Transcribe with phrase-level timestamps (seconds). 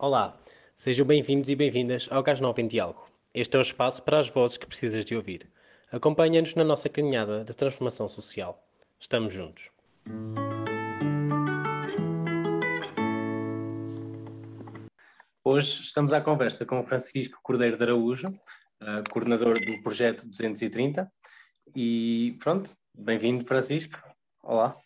[0.00, 0.38] Olá,
[0.76, 3.10] sejam bem-vindos e bem-vindas ao Gás Novo em Diálogo.
[3.34, 5.50] Este é o espaço para as vozes que precisas de ouvir.
[5.90, 8.64] Acompanha-nos na nossa caminhada de transformação social.
[9.00, 9.72] Estamos juntos.
[15.42, 21.10] Hoje estamos à conversa com Francisco Cordeiro de Araújo, uh, coordenador do projeto 230.
[21.74, 24.00] E pronto, bem-vindo, Francisco.
[24.44, 24.76] Olá.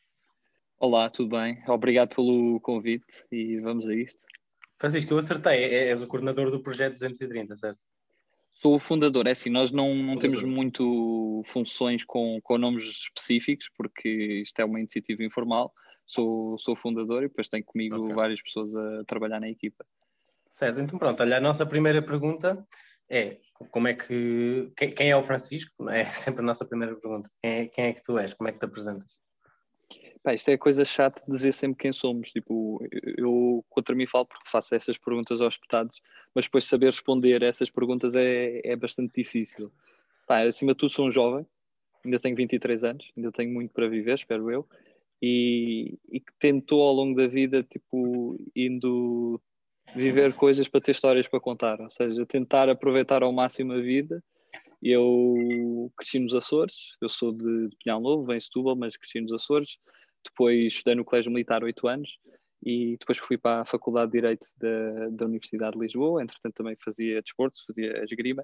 [0.80, 1.62] Olá, tudo bem?
[1.68, 4.24] Obrigado pelo convite e vamos a isto.
[4.82, 7.84] Francisco, eu acertei, é, és o coordenador do projeto 230, certo?
[8.50, 13.70] Sou o fundador, é assim, nós não, não temos muito funções com, com nomes específicos,
[13.76, 15.72] porque isto é uma iniciativa informal.
[16.04, 18.12] Sou, sou fundador e depois tenho comigo okay.
[18.12, 19.86] várias pessoas a trabalhar na equipa.
[20.48, 22.66] Certo, então pronto, olha, a nossa primeira pergunta
[23.08, 23.36] é
[23.70, 25.88] como é que quem, é o Francisco?
[25.90, 27.30] É sempre a nossa primeira pergunta.
[27.40, 28.34] Quem é, quem é que tu és?
[28.34, 29.20] Como é que te apresentas?
[30.22, 32.30] Pá, isto é coisa chata de dizer sempre quem somos.
[32.30, 32.80] Tipo,
[33.18, 36.00] eu contra mim falo porque faço essas perguntas aos deputados,
[36.34, 39.72] mas depois saber responder a essas perguntas é, é bastante difícil.
[40.26, 41.44] Pá, acima de tudo, sou um jovem,
[42.04, 44.66] ainda tenho 23 anos, ainda tenho muito para viver, espero eu,
[45.20, 49.40] e, e que tentou ao longo da vida, tipo, indo
[49.94, 54.22] viver coisas para ter histórias para contar, ou seja, tentar aproveitar ao máximo a vida.
[54.80, 59.78] Eu cresci nos Açores, eu sou de Pinhal Novo, de Setúbal, mas cresci nos Açores
[60.24, 62.18] depois estudei no Colégio Militar oito anos
[62.64, 66.22] e depois fui para a Faculdade de Direito da, da Universidade de Lisboa.
[66.22, 68.42] Entretanto, também fazia desporto, fazia esgrima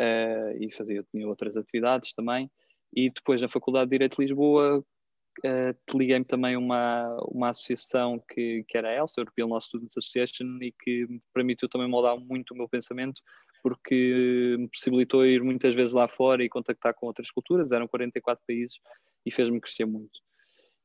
[0.00, 2.50] uh, e fazia tinha outras atividades também.
[2.94, 8.64] E depois, na Faculdade de Direito de Lisboa, uh, liguei-me também uma, uma associação que,
[8.68, 12.52] que era a ELSA, European Law Students Association, e que me permitiu também moldar muito
[12.52, 13.22] o meu pensamento,
[13.62, 18.42] porque me possibilitou ir muitas vezes lá fora e contactar com outras culturas, eram 44
[18.46, 18.76] países,
[19.24, 20.20] e fez-me crescer muito.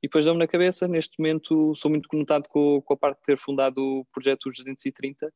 [0.02, 3.24] E depois dá-me na cabeça, neste momento sou muito conotado com, com, a parte de
[3.24, 5.34] ter fundado o projeto 230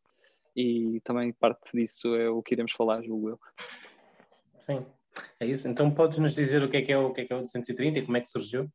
[0.56, 3.40] e também parte disso é o que iremos falar, julgo eu.
[4.66, 4.86] Sim,
[5.40, 5.68] é isso.
[5.68, 7.42] Então podes nos dizer o que é que é o, que é, que é o
[7.42, 8.70] 230 e como é que surgiu?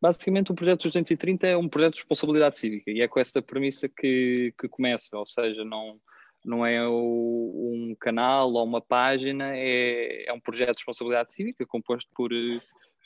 [0.00, 3.88] Basicamente, o projeto 230 é um projeto de responsabilidade cívica e é com essa premissa
[3.88, 6.00] que, que começa, ou seja, não,
[6.44, 11.66] não é o, um canal ou uma página, é, é um projeto de responsabilidade cívica
[11.66, 12.32] composto por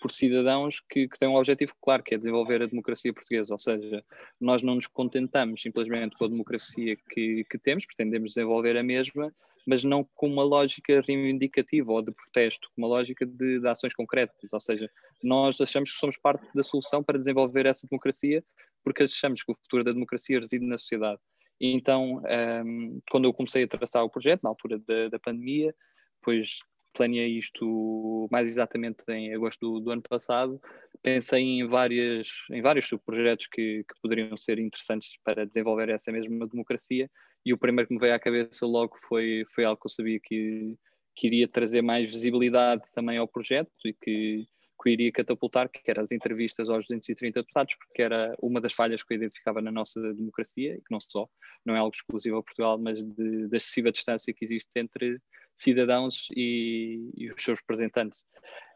[0.02, 3.54] por cidadãos que, que têm um objetivo claro, que é desenvolver a democracia portuguesa.
[3.54, 4.04] Ou seja,
[4.40, 9.32] nós não nos contentamos simplesmente com a democracia que, que temos, pretendemos desenvolver a mesma,
[9.64, 13.94] mas não com uma lógica reivindicativa ou de protesto, com uma lógica de, de, ações
[13.94, 14.52] concretas.
[14.52, 14.90] Ou seja,
[15.22, 18.42] nós achamos que somos parte da solução para desenvolver essa democracia,
[18.82, 21.20] porque achamos que o futuro da democracia reside na sociedade.
[21.60, 22.20] Então,
[22.66, 25.72] um, quando eu comecei a traçar o projeto, na altura da, da pandemia,
[26.20, 26.58] pois
[26.92, 30.60] planeei isto mais exatamente em agosto do, do, ano passado.
[31.02, 36.46] Pensei em, várias, em vários subprojetos que, que poderiam ser interessantes para desenvolver essa mesma
[36.46, 37.10] democracia
[37.44, 40.20] e o primeiro que me veio à cabeça logo foi, foi algo que eu sabia
[40.22, 40.76] que,
[41.16, 44.46] que iria trazer mais visibilidade também ao projeto e que,
[44.80, 49.02] que iria catapultar, que eram as entrevistas aos 230 deputados, porque era uma das falhas
[49.02, 51.28] que eu identificava na nossa democracia, e que não só,
[51.64, 55.18] não é algo exclusivo a Portugal, mas da excessiva distância que existe entre
[55.56, 58.22] cidadãos e, e, os seus representantes.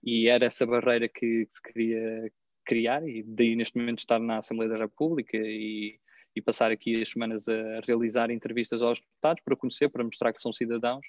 [0.04, 2.32] E era essa barreira que, que, se queria
[2.64, 5.98] criar, e daí neste momento estar na Assembleia da República e,
[6.34, 10.40] e passar aqui as semanas a realizar entrevistas aos deputados para conhecer, para mostrar que
[10.40, 11.06] são cidadãos,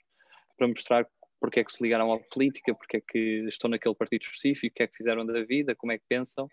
[0.57, 1.07] para mostrar
[1.39, 4.75] porque é que se ligaram à política, porque é que estão naquele partido específico, o
[4.75, 6.49] que é que fizeram da vida, como é que pensam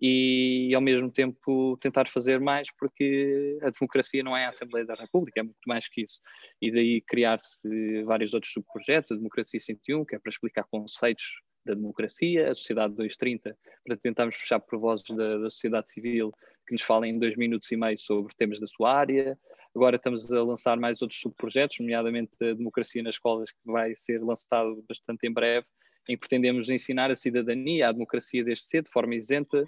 [0.00, 4.94] e ao mesmo tempo tentar fazer mais porque a democracia não é a Assembleia da
[4.94, 6.20] República, é muito mais que isso.
[6.60, 7.58] E daí criar-se
[8.04, 11.24] vários outros subprojetos, a Democracia 101, que é para explicar conceitos
[11.66, 16.32] da democracia, a Sociedade 230, para tentarmos puxar por vozes da, da sociedade civil
[16.66, 19.38] que nos falem em dois minutos e meio sobre temas da sua área.
[19.74, 24.22] Agora estamos a lançar mais outros subprojetos, nomeadamente a Democracia nas Escolas, que vai ser
[24.22, 25.66] lançado bastante em breve,
[26.10, 29.64] em que pretendemos ensinar a cidadania, a democracia desde cedo, de forma isenta,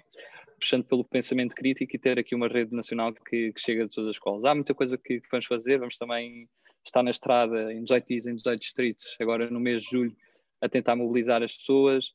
[0.59, 4.09] puxando pelo pensamento crítico e ter aqui uma rede nacional que, que chega de todas
[4.09, 4.43] as escolas.
[4.43, 6.49] Há muita coisa que, vamos fazer, vamos também
[6.85, 10.15] estar na estrada em 18 dias, em 18 distritos, agora no mês de julho,
[10.61, 12.11] a tentar mobilizar as pessoas.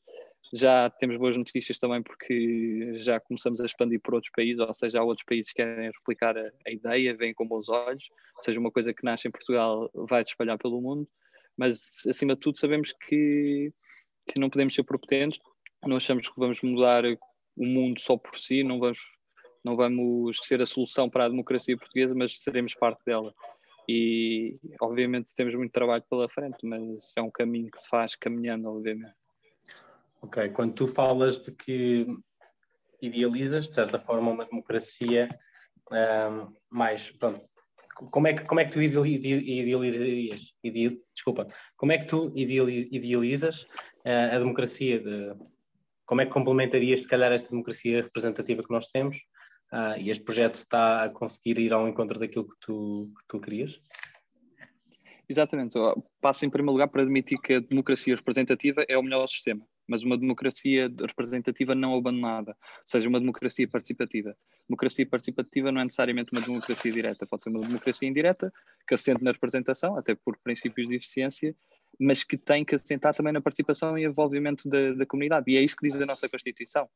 [0.53, 4.99] Já temos boas notícias também porque já começamos a expandir por outros países, ou seja,
[4.99, 8.03] há outros países que querem replicar a, a ideia, vêm com bons olhos,
[8.35, 11.07] ou seja, uma coisa que nasce em Portugal vai se espalhar pelo mundo,
[11.59, 13.71] mas acima de tudo sabemos que
[14.31, 15.39] que não podemos ser propotentes,
[15.85, 18.99] não achamos que vamos mudar o mundo só por si, não vamos,
[19.63, 23.33] não vamos ser a solução para a democracia portuguesa, mas seremos parte dela.
[23.87, 28.69] E obviamente temos muito trabalho pela frente, mas é um caminho que se faz caminhando,
[28.69, 29.15] obviamente.
[30.21, 32.05] Ok, quando tu falas de que
[33.01, 35.27] idealizas, de certa forma, uma democracia
[35.91, 37.39] um, mais, pronto,
[38.11, 43.63] como é que, como é que tu idealizas, ideal, desculpa, como é que tu idealizas
[44.05, 44.99] uh, a democracia?
[44.99, 45.35] De,
[46.05, 49.17] como é que complementarias, se calhar, esta democracia representativa que nós temos
[49.71, 53.39] uh, e este projeto está a conseguir ir ao encontro daquilo que tu, que tu
[53.39, 53.79] querias?
[55.29, 55.77] Exatamente.
[56.19, 60.03] Passo em primeiro lugar para admitir que a democracia representativa é o melhor sistema, mas
[60.03, 64.35] uma democracia representativa não abandonada, ou seja, uma democracia participativa.
[64.69, 68.53] Democracia participativa não é necessariamente uma democracia direta, pode ser uma democracia indireta,
[68.87, 71.55] que assente na representação, até por princípios de eficiência,
[71.99, 75.51] mas que tem que assentar também na participação e envolvimento da, da comunidade.
[75.51, 76.87] E é isso que diz a nossa Constituição.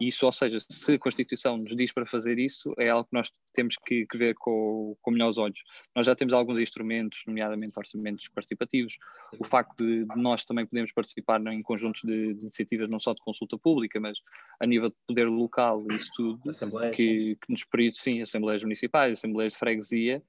[0.00, 3.32] Isso, ou seja, se a Constituição nos diz para fazer isso, é algo que nós
[3.52, 5.58] temos que, que ver com, com melhores olhos.
[5.94, 8.96] Nós já temos alguns instrumentos, nomeadamente orçamentos participativos,
[9.38, 13.12] o facto de, de nós também podemos participar em conjuntos de, de, iniciativas não só
[13.12, 14.18] de consulta pública, mas
[14.60, 16.40] a nível de poder local, isso tudo,
[16.92, 20.22] que, que, nos permite, sim, assembleias municipais, assembleias de freguesia,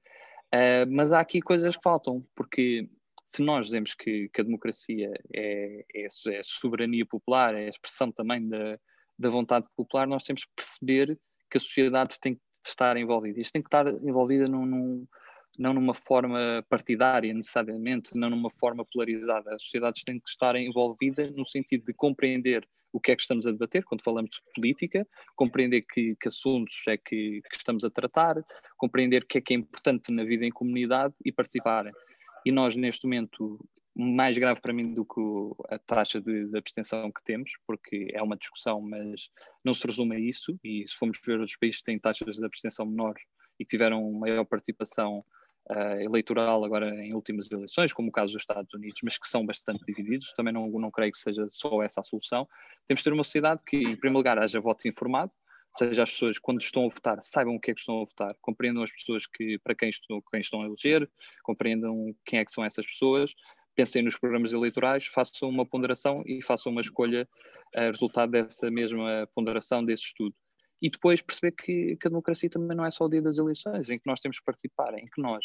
[0.52, 2.88] uh, mas há aqui coisas que faltam, porque
[3.24, 8.10] se nós dizemos que, que a democracia é, é, é, soberania popular, é a expressão
[8.10, 8.76] também da,
[9.20, 11.18] da vontade popular, nós temos que perceber
[11.50, 13.38] que a sociedade tem que estar envolvida.
[13.38, 15.06] Isto tem que estar envolvida num, num,
[15.58, 19.54] não numa forma partidária necessariamente, não numa forma polarizada.
[19.54, 23.46] As sociedades têm que estar envolvidas no sentido de compreender o que é que estamos
[23.46, 25.06] a debater quando falamos de política,
[25.36, 28.42] compreender que, que assuntos é que, que, estamos a tratar,
[28.76, 31.92] compreender o que é que é importante na vida em comunidade e participarem.
[32.44, 33.60] E nós, neste momento,
[34.00, 35.20] mais grave para mim do que
[35.68, 39.28] a taxa de, de, abstenção que temos, porque é uma discussão, mas
[39.64, 40.58] não se resume a isso.
[40.64, 43.22] E se formos ver outros países que têm taxas de abstenção menores
[43.58, 45.24] e que tiveram maior participação
[45.70, 49.44] uh, eleitoral agora em últimas eleições, como o caso dos Estados Unidos, mas que são
[49.44, 52.48] bastante divididos, também não, não creio que seja só essa a solução.
[52.86, 55.32] Temos de ter uma sociedade que, em primeiro lugar, haja voto informado,
[55.72, 58.34] seja as pessoas, quando estão a votar, saibam o que é que estão a votar,
[58.40, 61.08] compreendam as pessoas que, para quem estão, quem estão a eleger,
[61.42, 63.32] compreendam quem é que são essas pessoas,
[63.74, 67.28] pensem nos programas eleitorais, façam uma ponderação e façam uma escolha
[67.74, 70.34] a eh, resultado dessa mesma ponderação, desse estudo.
[70.82, 73.90] E depois perceber que, que, a democracia também não é só o dia das eleições,
[73.90, 75.44] em que nós temos que participar, em que nós,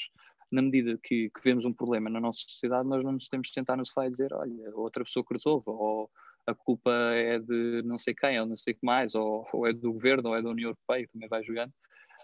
[0.50, 3.54] na medida que, que vemos um problema na nossa sociedade, nós não nos temos de
[3.54, 6.10] sentar no sofá e dizer, olha, outra pessoa que resolva, ou
[6.48, 9.68] a culpa é de não sei quem, ou não sei o que mais, ou, ou
[9.68, 11.74] é do governo, ou é da União Europeia, que também vai jogando.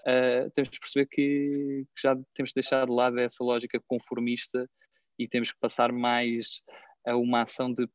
[0.01, 4.68] Uh, temos de perceber que, que, já temos de deixar de lado essa lógica conformista
[5.23, 6.63] e temos que passar mais
[7.06, 7.88] a uma ação de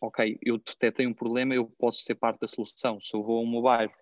[0.00, 3.00] ok, eu detectei um problema, eu posso ser parte da solução.
[3.00, 3.94] Se eu vou ao meu bairro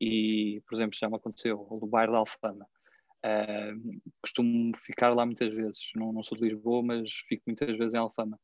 [0.00, 2.66] e, por exemplo, já me aconteceu, no bairro da Alfama,
[3.24, 7.94] uh, costumo ficar lá muitas vezes, não, não, sou de Lisboa, mas fico muitas vezes
[7.94, 8.38] em Alfama.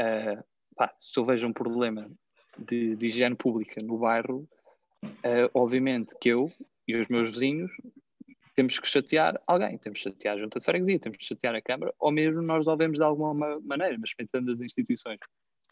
[0.00, 0.42] Uh,
[0.76, 2.10] pá, se eu vejo um problema
[2.56, 4.48] de, de higiene pública no bairro,
[5.04, 6.52] uh, obviamente que eu
[6.86, 7.70] e os meus vizinhos
[8.58, 11.62] temos que chatear alguém, temos que chatear a junta de freguesia, temos que chatear a
[11.62, 15.20] Câmara, ou mesmo nós resolvemos de alguma maneira, mas respeitando as instituições.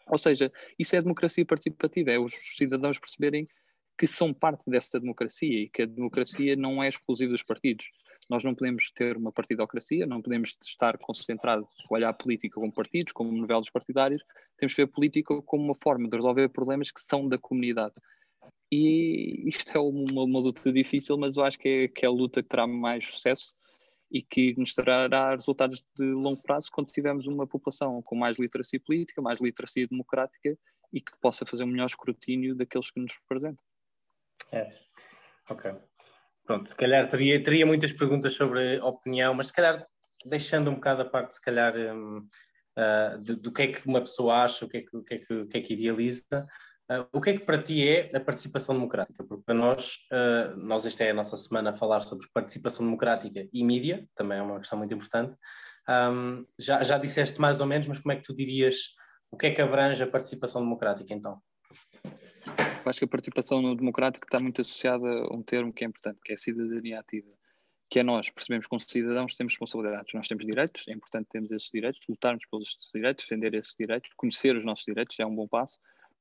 [0.06, 3.48] Ou seja, isso é democracia participativa, é os cidadãos perceberem
[3.98, 7.86] que são parte desta democracia e que a democracia não é exclusiva dos partidos.
[8.30, 13.12] Nós não podemos ter uma partidocracia, não podemos estar concentrados olhar a política como partidos,
[13.12, 14.22] como novelos partidários,
[14.58, 17.94] temos que ver a política como uma forma de resolver problemas que são da comunidade.
[18.70, 22.12] E isto é uma, uma luta difícil, mas eu acho que é, que é a
[22.12, 23.54] luta que terá mais sucesso
[24.10, 28.80] e que nos trará resultados de longo prazo quando tivermos uma população com mais literacia
[28.80, 30.56] política, mais literacia democrática
[30.92, 33.64] e que possa fazer um melhor escrutínio daqueles que nos representam.
[34.52, 34.72] É,
[35.50, 35.74] ok.
[36.44, 39.84] Pronto, se calhar teria, teria muitas perguntas sobre opinião, mas se calhar
[40.24, 42.26] deixando um bocado a parte, se calhar, um, uh,
[42.76, 45.14] ah, do, do, que é que uma pessoa acha, o que é que, o que,
[45.14, 46.46] é que, o que, é que idealiza,
[46.88, 49.24] Uh, o que é que para ti é a participação democrática?
[49.24, 53.48] Porque para nós, uh, nós esta é a nossa semana a falar sobre participação democrática
[53.52, 55.36] e mídia, também é uma questão muito importante.
[55.88, 58.94] Um, já, já disseste mais ou menos, mas como é que tu dirias
[59.30, 61.40] o que é que abrange a participação democrática então?
[62.44, 66.20] Eu acho que a participação democrática está muito associada a um termo que é importante,
[66.24, 67.32] que é a cidadania ativa.
[67.90, 71.70] Que é nós percebemos como cidadãos temos responsabilidades, nós temos direitos, é importante termos esses
[71.70, 75.78] direitos, lutarmos pelos direitos, defender esses direitos, conhecer os nossos direitos é um bom passo,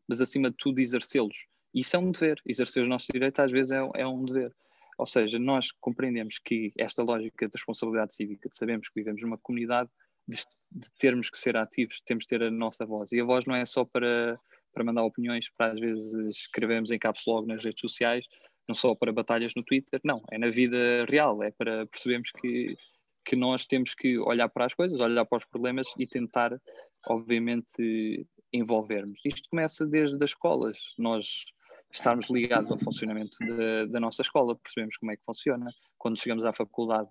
[0.08, 1.36] mas acima de tudo exercê-los.
[1.74, 2.42] Isso é um dever.
[2.46, 4.54] Exercer os nossos direitos às vezes é, é um dever.
[4.98, 9.38] Ou seja, nós compreendemos que esta lógica de responsabilidade cívica, de sabemos que vivemos numa
[9.38, 9.90] comunidade,
[10.28, 10.38] de,
[10.72, 13.12] de, termos que ser ativos, temos de ter a nossa voz.
[13.12, 14.40] E a voz não é só para,
[14.74, 18.26] para mandar opiniões, para às vezes escrevemos em caps logo nas redes sociais,
[18.68, 22.76] não só para batalhas no Twitter, não, é na vida real, é para percebermos que,
[23.24, 26.60] que nós temos que olhar para as coisas, olhar para os problemas e tentar,
[27.08, 29.20] obviamente, envolvermos.
[29.26, 31.46] Isto começa desde as escolas, nós
[31.92, 35.70] estarmos ligados ao funcionamento de, da nossa escola, percebemos como é que funciona.
[35.98, 37.10] Quando chegamos à faculdade,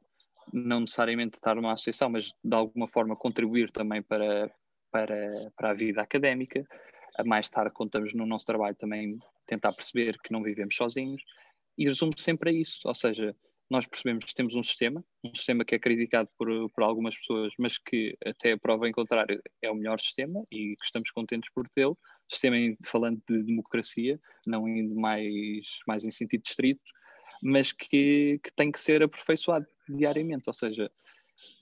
[0.52, 4.50] não necessariamente estar numa associação, mas de alguma forma contribuir também para,
[4.90, 6.66] para, para a vida académica.
[7.16, 11.22] A mais tarde, estamos no nosso trabalho, também tentar perceber que não vivemos sozinhos.
[11.76, 13.34] E resumo sempre a isso, ou seja,
[13.70, 17.52] nós percebemos que temos um sistema, um sistema que é criticado por, por algumas pessoas,
[17.58, 21.50] mas que até a prova em contrário é o melhor sistema e que estamos contentes
[21.54, 21.98] por tê-lo.
[22.28, 26.82] Sistema falando de democracia, não indo mais, mais em sentido estrito,
[27.42, 30.44] mas que, que tem que ser aperfeiçoado diariamente.
[30.46, 30.90] Ou seja,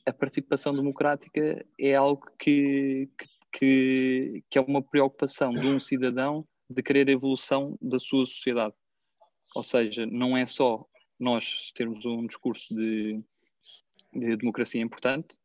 [0.07, 3.09] a participação democrática é algo que,
[3.53, 8.75] que, que é uma preocupação de um cidadão de querer a evolução da sua sociedade.
[9.55, 10.87] Ou seja, não é só
[11.23, 13.23] nós termos um discurso de,
[14.13, 15.39] de democracia importante,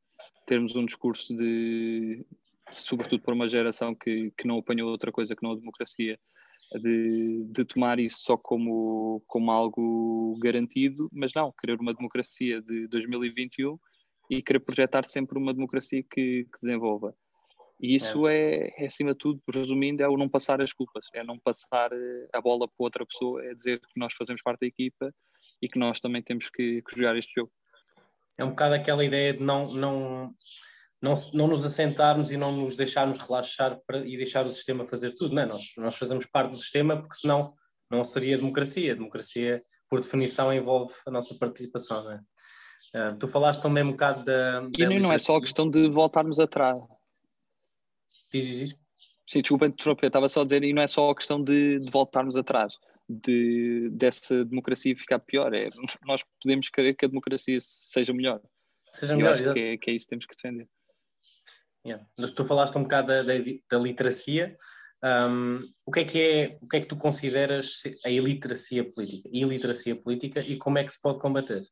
[0.45, 2.25] termos um discurso de,
[2.71, 6.19] sobretudo para uma geração que, que não apanhou outra coisa que não a democracia,
[6.81, 12.87] de, de tomar isso só como, como algo garantido, mas não, querer uma democracia de
[12.87, 13.77] 2021
[14.29, 17.15] e querer projetar sempre uma democracia que, que desenvolva.
[17.79, 18.35] E isso é.
[18.35, 18.83] é.
[18.83, 22.27] é, acima de tudo, resumindo, é o não passar as culpas, é não passar eh,
[22.33, 25.13] a bola para outra pessoa, é dizer que nós fazemos parte da equipa
[25.61, 27.51] e que nós também temos que, que jogar este jogo.
[28.37, 30.33] É um bocado aquela ideia de não, não,
[31.01, 35.11] não, não nos assentarmos e não nos deixarmos relaxar para, e deixar o sistema fazer
[35.11, 35.35] tudo.
[35.35, 35.45] Não é?
[35.45, 37.53] nós, nós fazemos parte do sistema porque senão
[37.89, 38.93] não seria democracia.
[38.93, 42.03] A democracia, por definição, envolve a nossa participação.
[42.03, 42.21] Não é?
[42.95, 44.61] Uh, tu falaste também um bocado da.
[44.61, 46.77] da e não é só a questão de voltarmos atrás.
[48.31, 48.75] Diz, diz.
[49.27, 51.91] Sim, desculpa interromper, estava só a dizer, e não é só a questão de, de
[51.91, 52.73] voltarmos atrás,
[53.09, 55.69] de, dessa democracia ficar pior, é,
[56.05, 58.41] nós podemos querer que a democracia seja melhor.
[58.93, 60.67] Seja melhor, acho que é, que é, isso que temos que defender.
[61.85, 62.05] Yeah.
[62.17, 63.33] Mas tu falaste um bocado da, da,
[63.69, 64.55] da literacia,
[65.03, 69.29] um, o, que é que é, o que é que tu consideras a iliteracia política?
[69.31, 71.63] Iliteracia política e como é que se pode combater?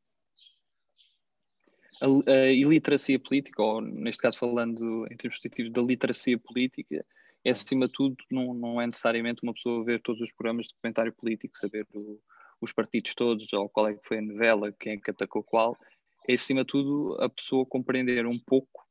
[2.02, 7.06] A, a iliteracia política, ou neste caso falando em termos positivos da literacia política,
[7.44, 10.74] é acima de tudo, não, não é necessariamente uma pessoa ver todos os programas de
[10.82, 12.20] comentário político, saber o,
[12.60, 15.78] os partidos todos, ou qual é que foi a novela, quem é que atacou qual,
[16.28, 18.84] é acima de tudo a pessoa compreender um pouco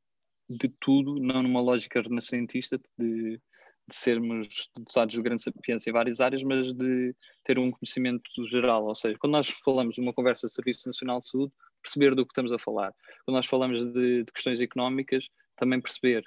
[0.49, 3.41] de tudo, não numa lógica renascentista de,
[3.87, 8.85] de sermos dotados de grande sapiência em várias áreas, mas de ter um conhecimento geral.
[8.85, 11.51] Ou seja, quando nós falamos de uma conversa de Serviço Nacional de Saúde,
[11.85, 12.91] perceber do que estamos a falar.
[13.23, 16.23] Quando nós falamos de, de questões económicas, também perceber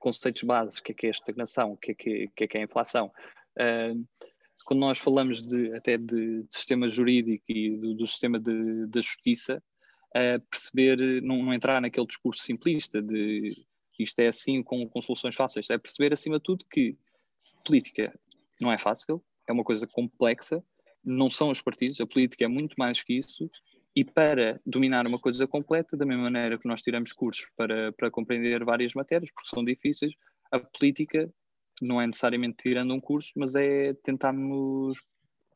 [0.00, 2.48] conceitos básicos, o que é que é a estagnação, o que é que, que, é,
[2.48, 3.12] que é a inflação.
[3.56, 4.04] Uh,
[4.64, 9.62] quando nós falamos de, até de, de sistema jurídico e do, do sistema da justiça,
[10.10, 13.64] uh, perceber, não, não, entrar naquele discurso simplista de
[13.98, 16.96] isto é assim com, com soluções fáceis, é perceber acima de tudo que
[17.64, 18.14] política
[18.60, 20.62] não é fácil, é uma coisa complexa,
[21.04, 23.50] não são os partidos, a política é muito mais que isso
[23.94, 28.10] e para dominar uma coisa completa, da mesma maneira que nós tiramos cursos para, para
[28.10, 30.12] compreender várias matérias, porque são difíceis,
[30.50, 31.32] a política
[31.80, 34.98] não é necessariamente tirando um curso, mas é tentarmos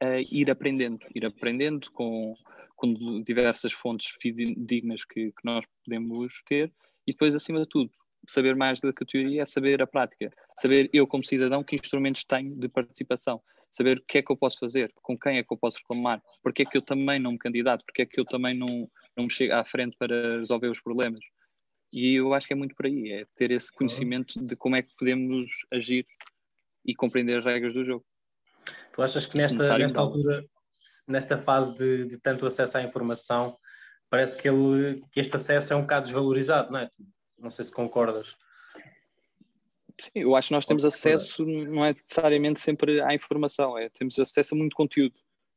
[0.02, 2.34] uh, ir aprendendo, ir aprendendo com,
[2.76, 6.72] com diversas fontes fidedignas que, que nós podemos ter.
[7.06, 7.90] E depois, acima de tudo,
[8.28, 12.54] saber mais da teoria é saber a prática, saber eu como cidadão que instrumentos tenho
[12.56, 13.42] de participação
[13.72, 16.22] saber o que é que eu posso fazer, com quem é que eu posso reclamar,
[16.42, 19.24] porque é que eu também não me candidato, porque é que eu também não, não
[19.24, 21.24] me chego à frente para resolver os problemas.
[21.92, 24.82] E eu acho que é muito por aí, é ter esse conhecimento de como é
[24.82, 26.06] que podemos agir
[26.84, 28.04] e compreender as regras do jogo.
[28.92, 30.44] Tu achas que nesta, nesta altura,
[31.08, 33.56] nesta fase de, de, tanto acesso à informação,
[34.08, 36.88] parece que, ele, que este acesso é um bocado desvalorizado, não é?
[37.38, 38.36] Não sei se concordas.
[40.02, 44.18] Sim, eu acho que nós temos acesso, não é necessariamente sempre à informação, é temos
[44.18, 45.14] acesso a muito conteúdo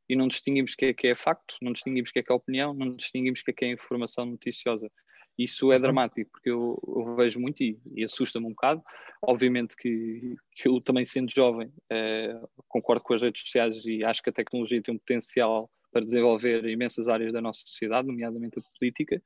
[0.08, 2.30] e não distinguimos o que é, que é facto, não distinguimos o que é, que
[2.30, 4.88] é opinião, não distinguimos o que é, que é informação noticiosa.
[5.36, 5.82] Isso é uhum.
[5.82, 8.80] dramático, porque eu, eu vejo muito e, e assusta-me um bocado.
[9.20, 14.22] Obviamente que, que eu também sendo jovem eh, concordo com as redes sociais e acho
[14.22, 18.62] que a tecnologia tem um potencial para desenvolver imensas áreas da nossa sociedade, nomeadamente a
[18.78, 19.20] política,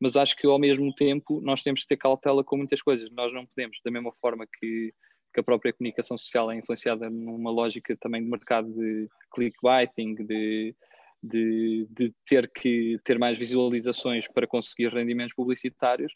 [0.00, 3.10] mas acho que ao mesmo tempo nós temos que ter cautela com muitas coisas.
[3.12, 4.92] Nós não podemos, da mesma forma que,
[5.32, 10.74] que a própria comunicação social é influenciada numa lógica também de mercado de clickbaiting, de,
[11.22, 16.12] de, de ter que ter mais visualizações para conseguir rendimentos publicitários,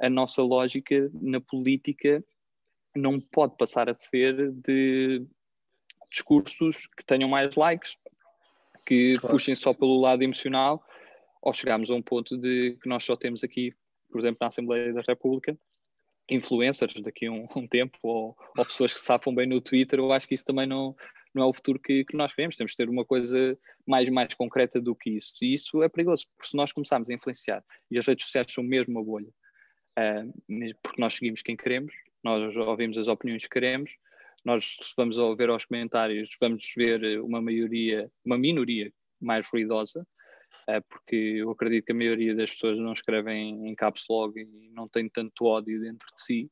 [0.00, 2.24] a nossa lógica na política
[2.96, 5.24] não pode passar a ser de
[6.10, 7.96] discursos que tenham mais likes,
[8.86, 9.34] que claro.
[9.34, 10.82] puxem só pelo lado emocional
[11.42, 13.74] ou chegámos a um ponto de que nós só temos aqui,
[14.10, 15.56] por exemplo, na Assembleia da República,
[16.28, 20.12] influencers daqui a um, um tempo, ou, ou, pessoas que safam bem no Twitter, eu
[20.12, 20.94] acho que isso também não,
[21.34, 22.56] não é o futuro que, que nós queremos.
[22.56, 25.32] Temos de ter uma coisa mais, mais concreta do que isso.
[25.42, 28.62] E isso é perigoso, porque se nós começarmos a influenciar, e as redes sociais são
[28.62, 31.92] mesmo uma bolha, uh, porque nós seguimos quem queremos,
[32.22, 33.90] nós ouvimos as opiniões que queremos,
[34.44, 40.06] nós vamos ver aos comentários, vamos ver uma maioria, uma minoria mais ruidosa,
[40.88, 44.88] porque eu acredito que a maioria das pessoas não escrevem em caps log e não
[44.88, 46.50] tem tanto ódio dentro de si.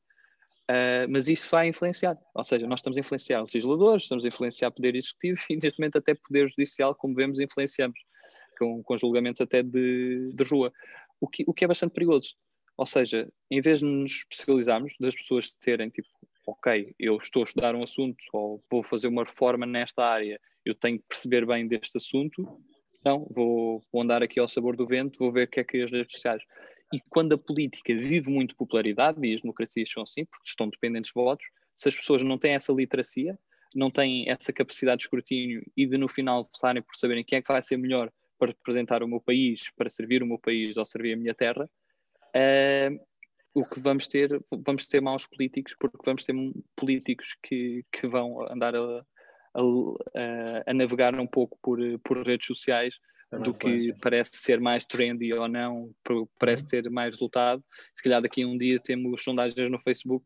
[0.69, 4.69] Uh, mas isso vai influenciar, ou seja, nós estamos a influenciar legisladores, estamos a influenciar
[4.69, 7.99] poder executivo e neste momento até poder judicial, como vemos, influenciamos
[8.59, 10.71] com, com julgamentos até de, de rua,
[11.19, 12.35] o que, o que é bastante perigoso.
[12.77, 16.07] Ou seja, em vez de nos especializarmos, das pessoas terem tipo,
[16.45, 20.75] ok, eu estou a estudar um assunto ou vou fazer uma reforma nesta área, eu
[20.75, 22.61] tenho que perceber bem deste assunto,
[23.09, 25.81] não, vou, vou andar aqui ao sabor do vento, vou ver o que é que
[25.81, 26.43] as redes sociais.
[26.93, 31.09] E quando a política vive muito popularidade, e as democracias são assim, porque estão dependentes
[31.09, 33.37] de votos, se as pessoas não têm essa literacia,
[33.75, 37.41] não têm essa capacidade de escrutínio e de no final votarem por saberem quem é
[37.41, 40.85] que vai ser melhor para representar o meu país, para servir o meu país ou
[40.85, 41.69] servir a minha terra,
[42.35, 42.99] uh,
[43.53, 46.33] o que vamos ter, vamos ter maus políticos, porque vamos ter
[46.75, 49.05] políticos que, que vão andar a,
[49.53, 52.95] a, a, navegar um pouco por, por redes sociais
[53.31, 55.93] do que parece ser mais trendy ou não,
[56.39, 56.69] parece uhum.
[56.69, 57.63] ter mais resultado.
[57.95, 60.25] Se calhar daqui a um dia temos sondagens no Facebook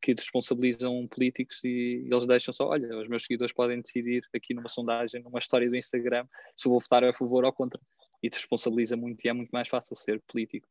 [0.00, 4.68] que responsabilizam políticos e eles deixam só, olha, os meus seguidores podem decidir aqui numa
[4.68, 6.26] sondagem, numa história do Instagram,
[6.56, 7.80] se vou votar a favor ou contra.
[8.20, 10.66] E te responsabiliza muito e é muito mais fácil ser político.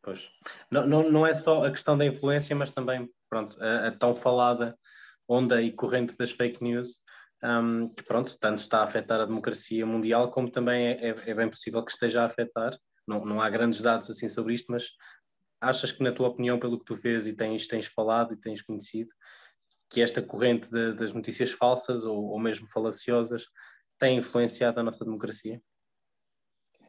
[0.00, 0.30] Pois.
[0.70, 4.14] Não, não, não é só a questão da influência, mas também, pronto, a, a tão
[4.14, 4.78] falada
[5.28, 7.02] onda e corrente das fake news
[7.42, 11.34] um, que pronto, tanto está a afetar a democracia mundial, como também é, é, é,
[11.34, 12.76] bem possível que esteja a afetar.
[13.06, 14.92] Não, não há grandes dados assim sobre isto, mas
[15.60, 18.62] achas que, na tua opinião, pelo que tu vês e tens, tens falado e tens
[18.62, 19.10] conhecido,
[19.90, 23.44] que esta corrente de, das notícias falsas ou, ou mesmo falaciosas
[23.98, 25.60] tem influenciado a nossa democracia?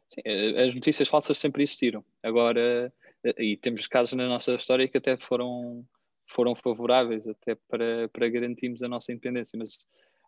[0.08, 2.04] Sim, eh, as notícias falsas sempre existiram.
[2.22, 2.92] Agora,
[3.24, 5.86] eh, e temos casos na nossa história que até foram,
[6.28, 9.78] foram favoráveis até para, para garantirmos a nossa independência, mas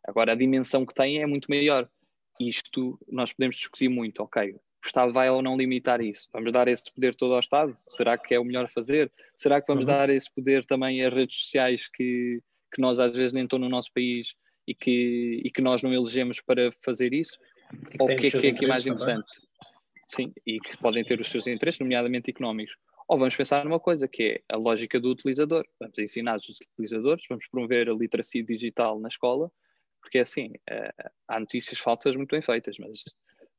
[0.06, 1.88] Agora, a dimensão que tem é muito maior.
[2.38, 6.26] Isto nós podemos discutir muito, ok, o Estado vai ou não limitar isso?
[6.32, 7.76] Vamos dar esse poder todo ao Estado?
[7.88, 9.12] Será que é o melhor fazer?
[9.36, 9.90] Será que vamos uhum.
[9.90, 12.40] dar esse poder também às redes sociais que,
[12.72, 14.34] que nós às vezes nem estão no nosso país
[14.66, 17.36] e que, e que nós não elegemos para fazer isso?
[17.98, 19.28] Ou o que é que é aqui mais importante?
[20.08, 22.74] Sim, e que podem ter os seus interesses, nomeadamente económicos.
[23.10, 25.66] Ou vamos pensar numa coisa que é a lógica do utilizador.
[25.80, 29.50] Vamos ensinar os utilizadores, vamos promover a literacia digital na escola,
[30.00, 33.00] porque é assim, uh, há notícias falsas muito bem feitas, mas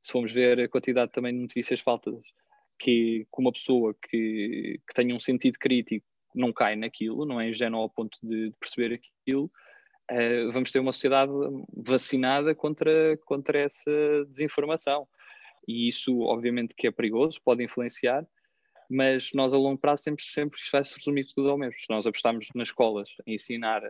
[0.02, 2.16] se formos ver a quantidade também de notícias falsas
[2.80, 7.50] que, com uma pessoa que, que tenha um sentido crítico não cai naquilo, não é
[7.50, 9.52] ingênuo ao ponto de, perceber aquilo,
[10.10, 11.34] uh, vamos ter uma sociedade
[11.76, 13.92] vacinada contra, contra essa
[14.30, 15.06] desinformação.
[15.68, 18.26] E isso, obviamente, que é perigoso, pode influenciar,
[18.92, 21.80] mas nós a longo prazo sempre, sempre vai se resumir tudo ao mesmo.
[21.80, 23.82] Se nós apostarmos nas escolas a ensinar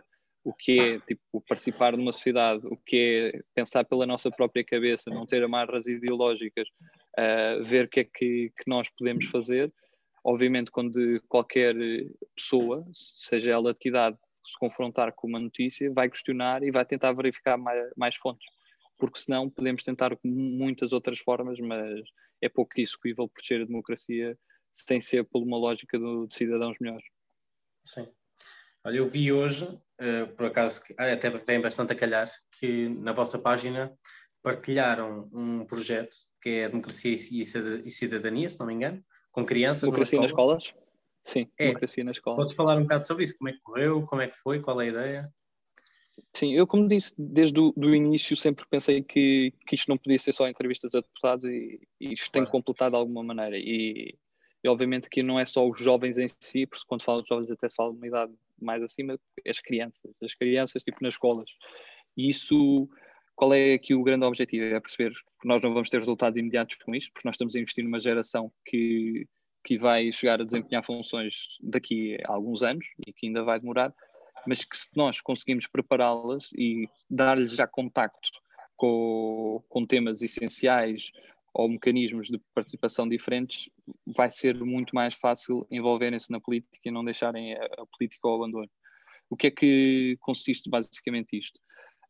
[0.44, 5.10] o que é tipo, participar numa sociedade, o que é pensar pela nossa própria cabeça,
[5.10, 6.68] não ter amarras ideológicas,
[7.18, 9.72] uh, ver o que é que, que, nós podemos fazer.
[10.24, 11.74] Obviamente, quando qualquer
[12.36, 16.84] pessoa, seja ela de que idade, se confrontar com uma notícia, vai questionar e vai
[16.84, 18.46] tentar verificar mais, mais fontes,
[18.98, 22.00] porque senão podemos tentar muitas outras formas, mas
[22.40, 24.38] é pouco execuível proteger a democracia
[24.72, 27.04] sem ser por uma lógica do, de cidadãos melhores.
[27.84, 28.08] Sim.
[28.84, 33.12] Olha, eu vi hoje, uh, por acaso, ah, até vem bastante a calhar, que na
[33.12, 33.96] vossa página
[34.42, 39.82] partilharam um projeto que é a Democracia e Cidadania, se não me engano, com crianças.
[39.82, 40.74] Democracia nas escolas?
[41.22, 41.66] Sim, é.
[41.66, 42.38] democracia nas escolas.
[42.38, 43.38] Podes falar um bocado sobre isso?
[43.38, 44.02] Como é que correu?
[44.06, 44.60] Como é que foi?
[44.60, 45.34] Qual é a ideia?
[46.34, 50.18] Sim, eu como disse desde o do início sempre pensei que, que isto não podia
[50.18, 52.46] ser só entrevistas a deputados e, e isto claro.
[52.46, 54.14] tem completado de alguma maneira e,
[54.62, 57.50] e obviamente que não é só os jovens em si, porque quando falo de jovens
[57.50, 61.50] até se fala de uma idade mais acima, as crianças, as crianças tipo nas escolas.
[62.16, 62.88] E isso,
[63.34, 64.64] qual é aqui o grande objetivo?
[64.64, 67.58] É perceber que nós não vamos ter resultados imediatos com isto, porque nós estamos a
[67.58, 69.26] investir numa geração que,
[69.64, 73.92] que vai chegar a desempenhar funções daqui a alguns anos e que ainda vai demorar,
[74.46, 78.30] mas que se nós conseguimos prepará-las e dar-lhes já contacto
[78.76, 81.10] com, com temas essenciais
[81.54, 83.68] ou mecanismos de participação diferentes,
[84.06, 88.36] vai ser muito mais fácil envolverem-se na política e não deixarem a, a, política ao
[88.36, 88.70] abandono.
[89.28, 91.58] O que é que consiste basicamente isto?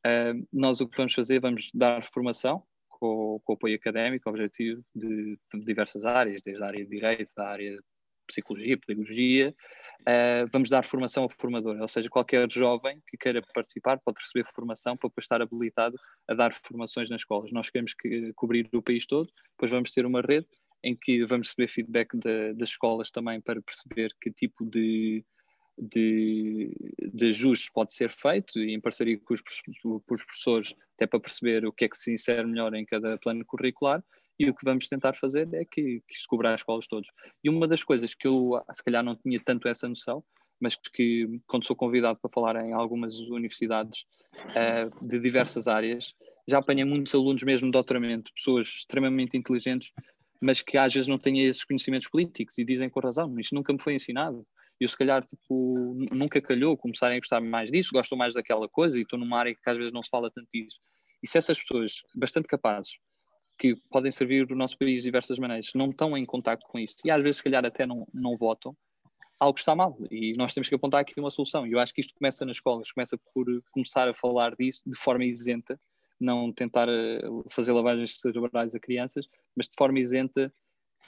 [0.07, 5.39] Uh, nós o que vamos fazer, vamos dar formação com, com apoio académico, objetivo de,
[5.53, 7.83] de, diversas áreas, desde a área de direito, da área
[8.27, 9.55] psicologia, pedagogia,
[10.03, 14.49] uh, vamos dar formação ao formador, ou seja, qualquer jovem que queira participar pode receber
[14.55, 15.97] formação para depois estar habilitado
[16.29, 17.51] a dar formações nas escolas.
[17.53, 20.47] Nós queremos que, cobrir o país todo, depois vamos ter uma rede
[20.85, 25.25] em que vamos receber feedback de, das escolas também para perceber que tipo de,
[25.79, 26.75] de,
[27.13, 31.21] de ajustes pode ser feito e em parceria com os, com os professores, até para
[31.21, 34.03] perceber o que é que se insere melhor em cada plano curricular
[34.39, 37.09] e o que vamos tentar fazer é que, que se cobrar as escolas todas.
[37.43, 40.25] E uma das coisas que eu, se calhar, não tinha tanto essa noção,
[40.61, 46.15] mas que, quando sou convidado para falar em algumas universidades uh, de diversas áreas,
[46.49, 49.93] já apanhei muitos alunos mesmo de doutoramento, pessoas extremamente inteligentes,
[50.41, 53.73] mas que às vezes não têm esses conhecimentos políticos e dizem com razão, isto nunca
[53.73, 54.47] me foi ensinado.
[54.81, 58.99] Eu, se calhar, tipo, nunca calhou começarem a gostar mais disso, gostam mais daquela coisa
[58.99, 60.79] e estou numa área que às vezes não se fala tanto disso.
[61.23, 62.95] E se essas pessoas, bastante capazes,
[63.63, 66.97] que podem servir o nosso país de diversas maneiras, não estão em contato com isso
[67.05, 68.77] e às vezes, se calhar, até não, não votam,
[69.39, 71.65] algo está mal e nós temos que apontar aqui uma solução.
[71.65, 74.97] E eu acho que isto começa nas escolas, começa por começar a falar disso de
[74.97, 75.81] forma isenta,
[76.21, 77.21] não tentar eh,
[77.51, 80.53] fazer lavagens cerebrais a crianças, mas de forma isenta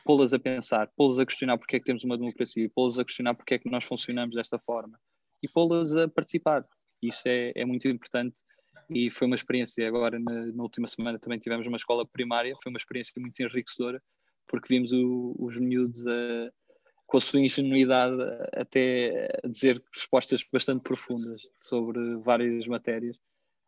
[0.04, 3.34] pô-las a pensar, pô-las a questionar porque é que temos uma democracia, pô-las a questionar
[3.34, 4.96] porque é que nós funcionamos desta forma
[5.42, 6.64] e pô-las a participar.
[7.02, 8.40] Isso é, é muito importante
[8.90, 9.86] e foi uma experiência.
[9.86, 14.02] Agora, na, na, última semana, também tivemos uma escola primária, foi uma experiência muito enriquecedora,
[14.46, 16.50] porque vimos o, os miúdos a,
[17.06, 18.16] com a sua ingenuidade
[18.52, 23.16] até a dizer respostas bastante profundas sobre várias matérias.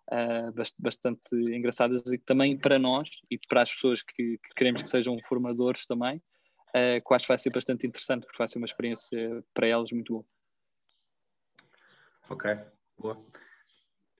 [0.08, 4.88] Uh, bastante engraçadas e também para nós e para as pessoas que, que queremos que
[4.88, 9.44] sejam formadores também, uh, acho que vai ser bastante interessante porque vai ser uma experiência
[9.52, 10.24] para elas muito boa.
[12.28, 12.56] Ok,
[12.96, 13.20] boa.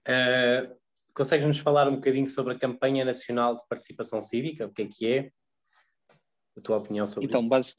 [0.07, 0.77] Uh,
[1.17, 4.67] Consegues-nos falar um bocadinho sobre a campanha nacional de participação cívica?
[4.67, 5.31] O que é que é?
[6.55, 7.49] A tua opinião sobre então, isso?
[7.49, 7.75] Base,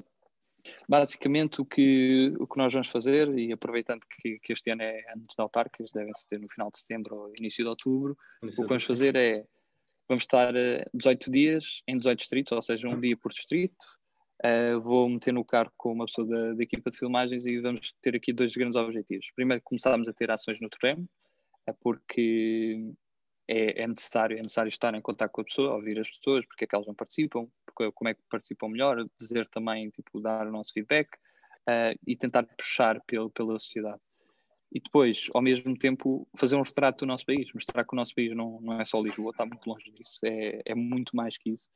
[0.89, 5.05] basicamente o que, o que nós vamos fazer, e aproveitando que, que este ano é
[5.15, 8.65] antes de autárquicas, devem ser no final de setembro ou início de outubro, início o
[8.65, 9.45] que vamos fazer é,
[10.09, 10.53] vamos estar
[10.93, 13.87] 18 eh, dias em 18 distritos, ou seja, um dia por distrito,
[14.41, 17.93] Uh, vou meter no carro com uma pessoa da, da, equipa de filmagens e vamos
[18.01, 19.27] ter aqui dois grandes objetivos.
[19.35, 21.09] Primeiro, começarmos a ter ações no terreno,
[21.73, 22.95] porque
[23.49, 26.65] é, é, necessário, é necessário estar em contato com a pessoa, ouvir as pessoas, porque
[26.65, 30.47] é que elas não participam, porque, como é que participam melhor, dizer também, tipo, dar
[30.47, 31.15] o nosso feedback
[31.69, 34.01] uh, e tentar puxar pelo, pela sociedade.
[34.71, 38.15] E depois, ao mesmo tempo, fazer um retrato do nosso país, mostrar que o nosso
[38.15, 41.51] país não, não é só Lisboa, está muito longe disso, é, é muito mais que
[41.51, 41.69] isso.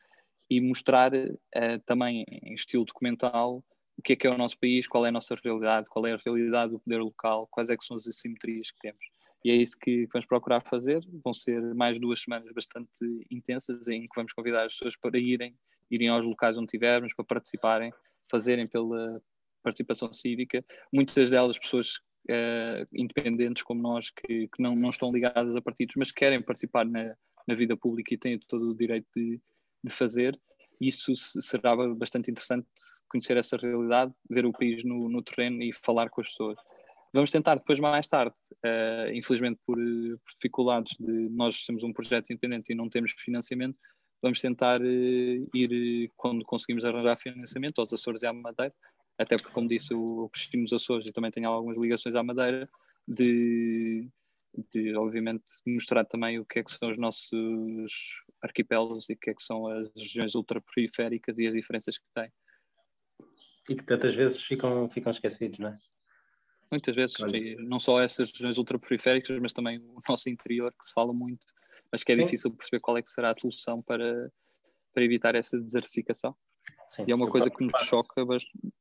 [0.50, 3.64] E mostrar uh, também em estilo documental
[3.96, 6.12] o que é que é o nosso país, qual é a nossa realidade, qual é
[6.12, 9.11] a realidade do poder local, quais é que são as assimetrias que temos.
[9.44, 11.04] E é isso que vamos procurar fazer.
[11.24, 12.90] Vão ser mais duas semanas bastante
[13.30, 15.56] intensas em que vamos convidar as pessoas para irem,
[15.90, 17.92] irem aos locais onde tivermos, para participarem,
[18.30, 19.20] fazerem pela
[19.62, 20.64] participação cívica.
[20.92, 21.96] Muitas delas pessoas
[22.30, 26.84] uh, independentes como nós, que, que não, não estão ligadas a partidos, mas querem participar
[26.84, 27.14] na,
[27.46, 29.40] na vida pública e têm todo o direito de,
[29.82, 30.38] de fazer.
[30.80, 32.66] Isso será bastante interessante
[33.08, 36.58] conhecer essa realidade, ver o país no, no terreno e falar com as pessoas.
[37.12, 42.30] Vamos tentar depois, mais tarde, uh, infelizmente por, por, dificuldades de nós sermos um projeto
[42.30, 43.76] independente e não temos financiamento,
[44.22, 48.74] vamos tentar uh, ir, quando conseguimos arranjar financiamento, aos Açores e à Madeira,
[49.18, 52.66] até porque, como disse, eu cresci nos Açores e também tenho algumas ligações à Madeira,
[53.06, 54.08] de,
[54.72, 59.30] de obviamente mostrar também o que é que são os nossos arquipélagos e o que
[59.30, 62.32] é que são as regiões ultraperiféricas e as diferenças que têm.
[63.68, 65.78] E que tantas vezes ficam, ficam esquecidos, não é?
[66.72, 67.16] Muitas vezes,
[67.58, 71.44] não só essas regiões ultraperiféricas, mas também o nosso interior, que se fala muito,
[71.90, 72.22] mas que é Sim.
[72.22, 74.32] difícil perceber qual é que será a solução para,
[74.92, 76.34] para evitar essa desertificação.
[76.86, 77.04] Sim.
[77.06, 78.72] E é uma coisa que nos choca bastante.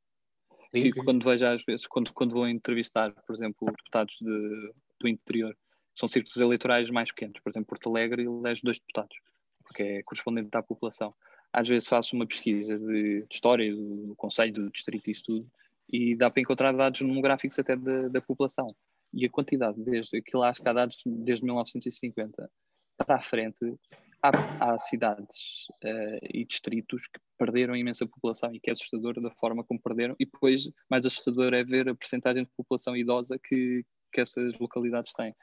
[0.73, 5.55] E quando vejo às vezes, quando, quando vou entrevistar, por exemplo, deputados de, do interior,
[5.93, 7.41] são círculos eleitorais mais pequenos.
[7.41, 9.17] Por exemplo, Porto Alegre elege dois deputados,
[9.65, 11.13] porque é correspondente à população.
[11.51, 15.23] Às vezes faço uma pesquisa de, de história do, do Conselho, do Distrito e isso
[15.25, 15.51] tudo,
[15.91, 18.67] e dá para encontrar dados demográficos até da, da população.
[19.13, 22.49] E a quantidade, desde aquilo acho que há dados desde 1950
[22.97, 23.77] para a frente,
[24.21, 29.31] há, há cidades uh, e distritos que perderam imensa população e que é assustador da
[29.31, 30.15] forma como perderam.
[30.19, 35.11] E depois, mais assustador é ver a percentagem de população idosa que, que essas localidades
[35.13, 35.35] têm.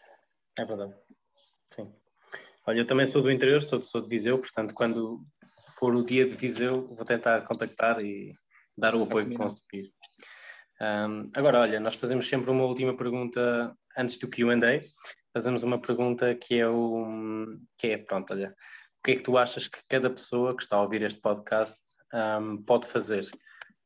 [0.59, 0.95] É verdade.
[1.71, 1.93] Sim.
[2.67, 5.25] Olha, eu também sou do interior, sou, sou de Viseu, portanto, quando
[5.79, 8.33] for o dia de Viseu, vou tentar contactar e
[8.77, 9.93] dar o apoio que conseguir.
[10.81, 14.85] Um, agora, olha, nós fazemos sempre uma última pergunta antes do QA.
[15.33, 18.55] Fazemos uma pergunta que é o que é, pronto, olha,
[18.99, 21.83] o que é que tu achas que cada pessoa que está a ouvir este podcast
[22.41, 23.29] um, pode fazer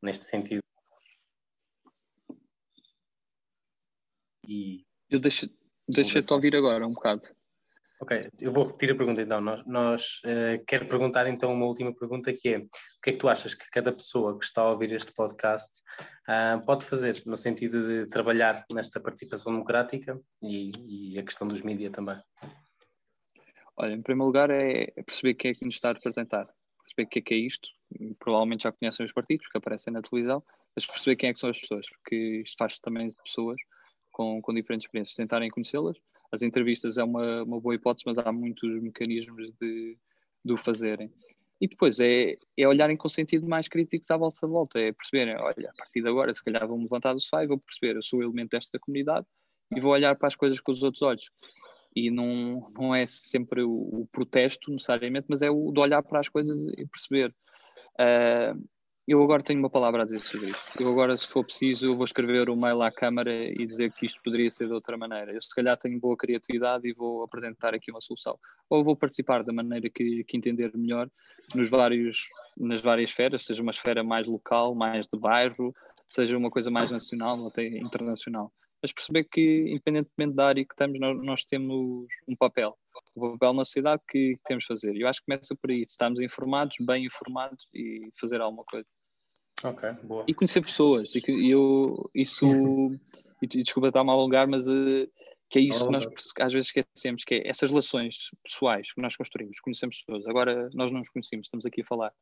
[0.02, 0.62] neste sentido?
[4.46, 5.48] E eu deixo,
[5.88, 7.28] deixei-te ouvir agora um bocado.
[8.02, 9.40] Ok, eu vou repetir a pergunta então.
[9.40, 12.68] Nós, nós uh, quero perguntar então uma última pergunta que é o
[13.00, 15.70] que é que tu achas que cada pessoa que está a ouvir este podcast
[16.28, 20.72] uh, pode fazer no sentido de trabalhar nesta participação democrática e,
[21.14, 22.20] e a questão dos mídias também?
[23.76, 26.48] Olha, em primeiro lugar é perceber quem é que nos está a representar,
[26.82, 27.68] perceber o que é que é isto,
[28.18, 30.42] provavelmente já conhecem os partidos porque aparecem na televisão,
[30.74, 33.60] mas perceber quem é que são as pessoas, porque isto faz também de pessoas
[34.10, 35.96] com, com diferentes experiências, tentarem conhecê-las
[36.32, 39.98] as entrevistas é uma, uma boa hipótese, mas há muitos mecanismos de,
[40.44, 41.12] de o fazerem.
[41.60, 45.36] E depois é, é olharem com sentido mais crítico à volta de volta, é perceberem,
[45.36, 48.02] olha, a partir de agora, se calhar vou-me levantar do sofá e vou perceber, eu
[48.02, 49.26] sou o elemento desta comunidade
[49.76, 51.30] e vou olhar para as coisas com os outros olhos.
[51.94, 56.20] E não, não é sempre o, o protesto necessariamente, mas é o de olhar para
[56.20, 57.34] as coisas e perceber.
[58.00, 58.58] Uh,
[59.06, 60.62] eu agora tenho uma palavra a dizer sobre isto.
[60.78, 64.20] Eu agora, se for preciso, vou escrever um mail à Câmara e dizer que isto
[64.22, 65.32] poderia ser de outra maneira.
[65.32, 68.38] Eu, se calhar, tenho boa criatividade e vou apresentar aqui uma solução.
[68.70, 71.08] Ou vou participar da maneira que, que entender melhor
[71.54, 75.74] nos vários, nas várias esferas, seja uma esfera mais local, mais de bairro,
[76.08, 78.52] seja uma coisa mais nacional ou até internacional.
[78.82, 82.76] Mas perceber que, independentemente da área que estamos, nós, nós temos um papel.
[83.16, 84.96] Um papel na sociedade que, que temos de fazer.
[84.96, 85.82] Eu acho que começa por aí.
[85.82, 88.86] Estarmos informados, bem informados e fazer alguma coisa.
[89.64, 90.24] Ok, boa.
[90.26, 91.14] E conhecer pessoas.
[91.14, 92.44] E que eu, isso.
[93.40, 95.08] e, desculpa estar-me a alongar, mas uh,
[95.48, 96.04] que é isso que nós
[96.40, 100.26] às vezes esquecemos, que é essas relações pessoais que nós construímos, conhecemos pessoas.
[100.26, 102.12] Agora nós não nos conhecemos, estamos aqui a falar.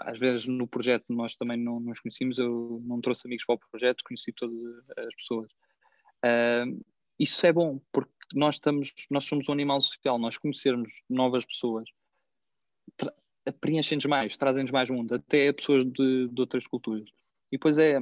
[0.00, 3.70] Às vezes no projeto nós também não nos conhecemos, eu não trouxe amigos para o
[3.70, 4.56] projeto, conheci todas
[4.96, 5.50] as pessoas.
[7.18, 11.88] Isso é bom, porque nós estamos, nós somos um animal social, nós conhecermos novas pessoas
[13.60, 17.08] preenchem-nos mais, trazem-nos mais mundo, até pessoas de, de outras culturas.
[17.50, 17.98] E depois é,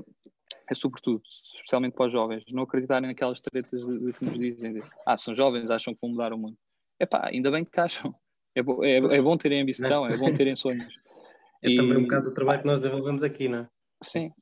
[0.68, 1.22] é sobretudo,
[1.54, 5.16] especialmente para os jovens, não acreditarem naquelas tretas de, de que nos dizem de, ah,
[5.16, 6.58] são jovens, acham que vão mudar o mundo.
[6.98, 8.14] É pá, ainda bem que acham.
[8.54, 10.84] É, bo é, é bom terem ambição, é bom terem sonhos.
[11.62, 11.76] É e...
[11.76, 13.68] também um bocado do trabalho que nós desenvolvemos aqui, não é?
[14.02, 14.32] Sim,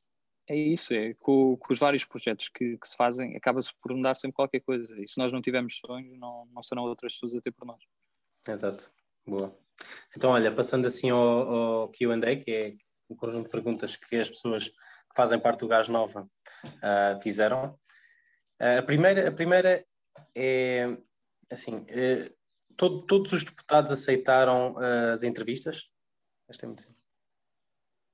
[0.48, 4.14] é isso, é com, com os vários projetos que, que se fazem, acaba-se por mudar
[4.14, 4.94] sempre qualquer coisa.
[5.00, 7.82] E se nós não tivermos sonhos, não, não serão outras pessoas a ter por nós.
[8.48, 8.90] Exato,
[9.26, 9.52] boa.
[10.16, 12.74] Então, olha, passando assim ao, ao QA, que é
[13.10, 17.78] um conjunto de perguntas que as pessoas que fazem parte do Gás Nova uh, fizeram.
[18.60, 19.84] Uh, a, primeira, a primeira
[20.34, 20.96] é
[21.50, 22.37] assim: uh,
[22.78, 24.74] todo, todos os deputados aceitaram
[25.12, 25.86] as entrevistas?
[26.62, 26.88] É muito.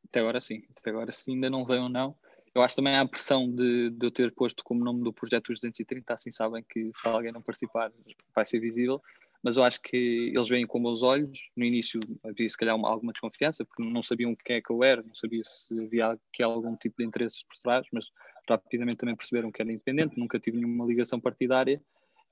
[0.08, 2.16] Até agora sim, até agora sim, ainda não veio não.
[2.52, 5.60] Eu acho também a pressão de, de eu ter posto como nome do projeto os
[5.60, 7.92] 230, assim sabem que se alguém não participar
[8.34, 9.00] vai ser visível
[9.44, 11.38] mas eu acho que eles veem com meus olhos.
[11.54, 14.82] No início havia se calhar uma, alguma desconfiança, porque não sabiam quem é que eu
[14.82, 18.06] era, não sabia se havia algum tipo de interesses por trás, mas
[18.48, 21.78] rapidamente também perceberam que era independente, nunca tive nenhuma ligação partidária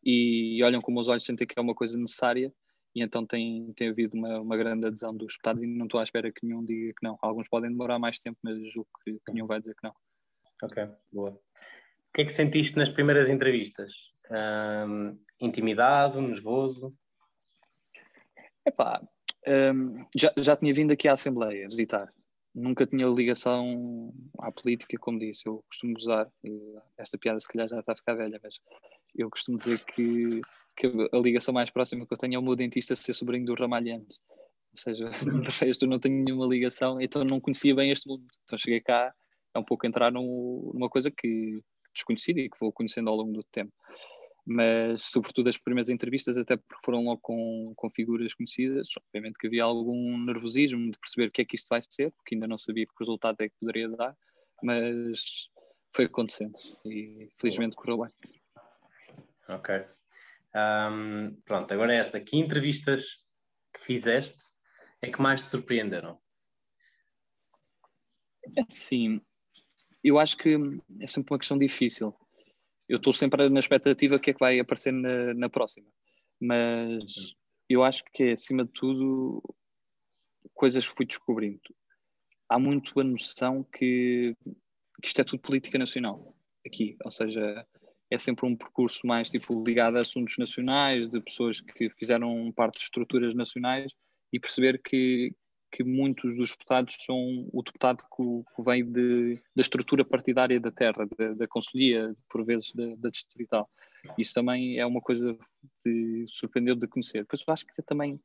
[0.04, 2.52] e olham com meus olhos, sentem que é uma coisa necessária
[2.94, 6.02] e então tem, tem havido uma, uma grande adesão dos deputados e não estou à
[6.02, 7.18] espera que nenhum diga que não.
[7.22, 9.94] Alguns podem demorar mais tempo, mas julgo que, que nenhum vai dizer que não.
[10.62, 11.30] Ok, boa.
[11.30, 13.90] O que é que sentiste nas primeiras entrevistas?
[14.30, 16.94] Um, intimidado, nervoso?
[18.66, 19.02] Epá,
[19.74, 22.12] um, já, já tinha vindo aqui à Assembleia visitar.
[22.54, 25.46] Nunca tinha ligação à política, como disse.
[25.46, 26.30] Eu costumo usar,
[26.98, 28.60] esta piada se calhar já está a ficar velha, mas
[29.14, 30.40] eu costumo dizer que,
[30.76, 33.54] que a ligação mais próxima que eu tenho é o meu dentista ser sobrinho do
[33.54, 34.18] Ramalhante.
[34.72, 35.08] Ou seja,
[35.42, 38.26] de resto eu não tenho nenhuma ligação, então não conhecia bem este mundo.
[38.44, 39.14] Então cheguei cá,
[39.54, 41.62] é um pouco entrar numa coisa que
[41.94, 43.72] desconhecida e que vou conhecendo ao longo do tempo
[44.44, 49.46] mas sobretudo as primeiras entrevistas, até porque foram logo com, com figuras conhecidas, obviamente que
[49.46, 52.58] havia algum nervosismo de perceber o que é que isto vai ser, porque ainda não
[52.58, 54.16] sabia que resultado é que poderia dar,
[54.62, 55.48] mas
[55.94, 58.10] foi acontecendo e felizmente correu bem.
[59.48, 59.84] Ok.
[60.54, 63.04] Um, pronto, agora esta, que entrevistas
[63.72, 64.42] que fizeste
[65.00, 66.20] é que mais te surpreenderam?
[68.68, 69.20] Sim,
[70.02, 70.58] eu acho que
[71.00, 72.14] é sempre uma questão difícil
[72.92, 75.86] eu estou sempre na expectativa que é que vai aparecer na, na próxima.
[76.38, 77.34] Mas
[77.66, 79.42] eu acho que é, acima de tudo,
[80.52, 81.58] coisas que fui descobrindo.
[82.50, 84.36] Há muito a noção que,
[85.00, 87.66] que isto é tudo política nacional aqui, ou seja,
[88.10, 92.76] é sempre um percurso mais tipo ligado a assuntos nacionais, de pessoas que fizeram parte
[92.76, 93.90] de estruturas nacionais
[94.30, 95.34] e perceber que,
[95.72, 101.08] que muitos dos deputados são o deputado que, vem de, da estrutura partidária da terra,
[101.18, 103.68] da, da conselhia, por vezes da, da, distrital.
[104.18, 105.36] Isso também é uma coisa
[105.82, 107.22] que surpreendeu de conhecer.
[107.22, 108.20] Depois acho que também,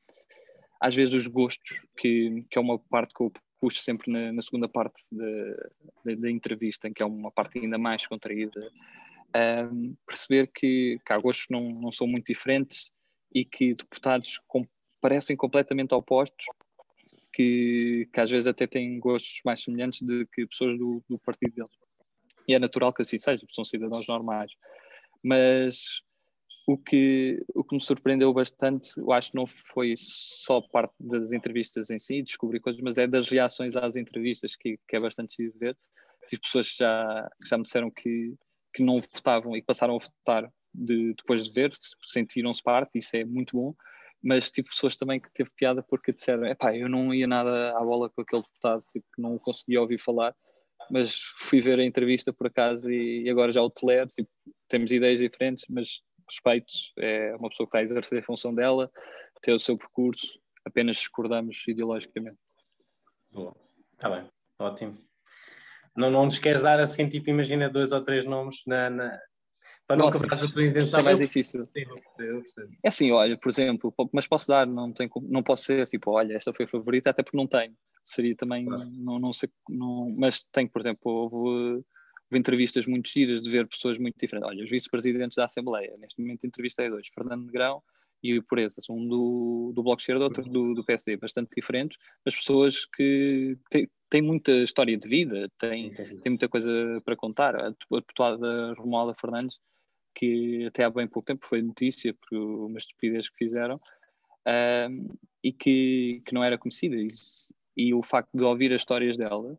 [0.81, 4.41] às vezes, os gostos, que, que é uma parte que eu puxo sempre na, na
[4.41, 8.71] segunda parte da, da, entrevista, em que é uma parte ainda mais contraída.
[9.71, 12.89] um, perceber que, que há gostos não, não são muito diferentes
[13.33, 14.65] e que deputados com,
[14.99, 16.45] parecem completamente opostos,
[17.38, 21.54] que, que às vezes até têm gostos mais semelhantes do que pessoas do, do partido
[21.54, 21.71] deles.
[22.47, 24.52] E é natural que assim seja, porque são cidadãos normais.
[25.23, 26.02] Mas
[26.65, 31.32] o que, o que me surpreendeu bastante, eu acho que não foi só parte das
[31.32, 35.47] entrevistas em si, descobrir coisas, mas é das reações às entrevistas, que, que é bastante
[35.60, 35.78] ver.
[36.28, 38.34] Tive pessoas que já, que já me disseram que,
[38.73, 41.71] que não votavam e passaram a votar de, depois de ver,
[42.04, 43.76] sentiram-se parte, isso é muito bom.
[44.23, 47.80] Mas tive pessoas também que teve piada porque disseram: epá, eu não ia nada à
[47.80, 50.36] bola com aquele deputado, tipo, não conseguia ouvir falar,
[50.89, 54.10] mas fui ver a entrevista por acaso e, e agora já o tolero.
[54.10, 54.30] Tipo,
[54.67, 58.91] temos ideias diferentes, mas respeito, é uma pessoa que está a exercer a função dela,
[59.41, 60.27] tem o seu percurso,
[60.65, 62.38] apenas discordamos ideologicamente.
[63.32, 63.56] Boa,
[63.93, 64.97] está bem, ótimo.
[65.95, 69.19] Não, não nos queres dar assim, tipo, imagina dois ou três nomes na, na...
[69.88, 71.00] para não quebrar a tua intenção.
[71.00, 71.67] É mais difícil.
[72.84, 76.36] É assim, olha, por exemplo, mas posso dar, não, tem, não posso ser tipo, olha,
[76.36, 77.73] esta foi a favorita, até porque não tenho.
[78.04, 78.86] Seria também, claro.
[78.89, 81.84] não, não sei, não, mas tenho, por exemplo, houve
[82.30, 84.50] houve entrevistas muito giras de ver pessoas muito diferentes.
[84.50, 87.82] Olha, os vice-presidentes da Assembleia, neste momento entrevistei dois, Fernando Negrão
[88.21, 91.97] e o Purezas, um do, do Bloco de Esquerda, outro do, do PSD, bastante diferentes,
[92.26, 96.71] mas pessoas que têm, têm muita história de vida, têm, têm muita coisa
[97.06, 97.56] para contar.
[97.56, 99.60] A deputada Romualda Fernandes,
[100.17, 103.80] que até há bem pouco tempo foi notícia por uma estupidez que fizeram,
[105.43, 106.95] e que, que não era conhecida.
[106.95, 107.10] E,
[107.75, 109.58] e o facto de ouvir as histórias dela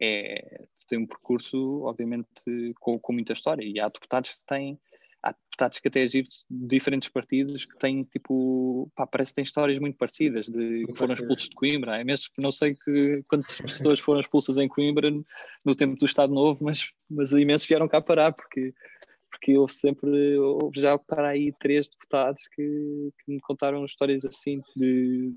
[0.00, 3.62] é, tem um percurso, obviamente, com, com muita história.
[3.62, 4.80] E há deputados que têm,
[5.22, 9.44] há deputados que até agir de diferentes partidos que têm, tipo, pá, parece que têm
[9.44, 12.00] histórias muito parecidas, de que foram expulsos de Coimbra.
[12.00, 15.10] É mesmo não sei que, quantas pessoas foram expulsas em Coimbra
[15.62, 18.72] no tempo do Estado Novo, mas, mas imensos vieram cá parar, porque
[19.40, 24.60] porque houve sempre, houve já para aí três deputados que, que me contaram histórias assim
[24.76, 25.34] de,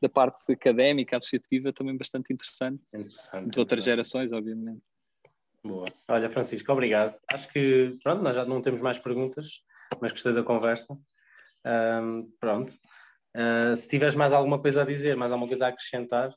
[0.00, 4.80] da parte académica, associativa, também bastante interessante, interessante de outras gerações, obviamente.
[5.64, 5.86] Boa.
[6.08, 7.16] Olha, Francisco, obrigado.
[7.32, 9.62] Acho que, pronto, nós já não temos mais perguntas,
[10.00, 10.96] mas gostei da conversa.
[11.66, 12.72] Um, pronto.
[13.36, 16.32] Uh, se tiveres mais alguma coisa a dizer, mais alguma coisa a acrescentar,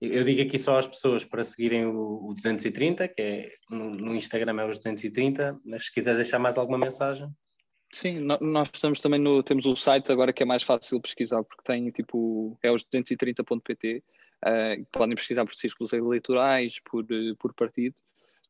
[0.00, 4.14] eu digo aqui só às pessoas para seguirem o, o 230, que é no, no,
[4.14, 7.28] Instagram é os 230, mas se quiseres deixar mais alguma mensagem.
[7.92, 11.62] Sim, nós estamos também no, temos o site agora que é mais fácil pesquisar, porque
[11.64, 14.02] tem tipo, é os 230.pt,
[14.44, 17.06] uh, podem pesquisar por círculos eleitorais, por,
[17.38, 17.94] por partido.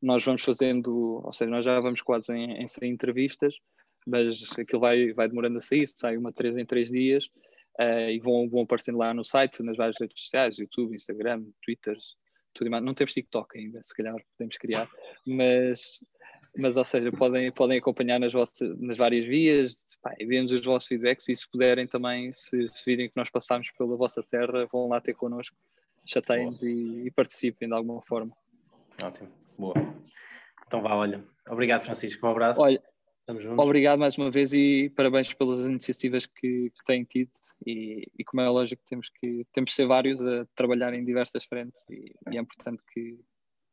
[0.01, 3.55] Nós vamos fazendo, ou seja, nós já vamos quase em, em 100 entrevistas,
[4.05, 7.29] mas aquilo vai, vai demorando a sair, sai uma 3 em 3 dias,
[7.79, 11.97] uh, e vão, vão aparecendo lá no site, nas várias redes sociais, YouTube, Instagram, Twitter,
[12.53, 12.83] tudo mais.
[12.83, 14.87] Não temos TikTok ainda, se calhar podemos criar,
[15.25, 16.03] mas,
[16.57, 19.75] mas ou seja, podem, podem acompanhar nas, vossas, nas várias vias,
[20.19, 23.69] e vemos os vossos feedbacks e se puderem também, se, se virem que nós passamos
[23.77, 25.55] pela vossa terra, vão lá ter connosco,
[26.05, 28.35] chateiem-nos e, e participem de alguma forma.
[29.03, 29.75] Ótimo, boa.
[30.67, 31.23] Então vá, olha.
[31.47, 32.25] Obrigado, Francisco.
[32.25, 32.61] Um abraço.
[32.61, 32.81] Olha,
[33.57, 37.31] Obrigado mais uma vez e parabéns pelas iniciativas que, que têm tido
[37.65, 41.43] e, e, como é lógico temos que temos que ser vários a trabalhar em diversas
[41.43, 43.19] frentes e, e é importante que,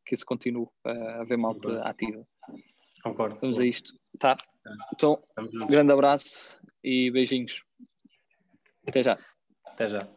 [0.07, 1.87] que isso continue a haver malta Concordo.
[1.87, 2.27] ativa.
[3.03, 3.39] Concordo.
[3.41, 3.95] Vamos a isto.
[4.19, 4.39] Tá.
[4.95, 7.63] Então, um grande abraço e beijinhos.
[8.87, 9.19] Até já.
[9.67, 10.09] Até já.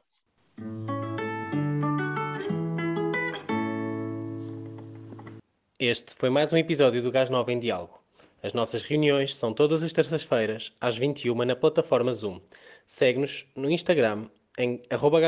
[5.78, 8.05] Este foi mais um episódio do Gás Nova em Diálogo.
[8.46, 12.40] As nossas reuniões são todas as terças-feiras, às 21 na plataforma Zoom.
[12.86, 15.20] Segue-nos no Instagram em arroba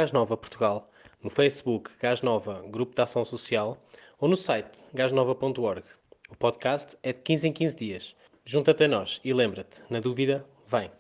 [1.24, 3.76] no Facebook Gasnova Grupo de Ação Social
[4.20, 5.84] ou no site gasnova.org.
[6.30, 8.16] O podcast é de 15 em 15 dias.
[8.46, 10.92] Junta-te a nós e lembra-te, na dúvida, vem!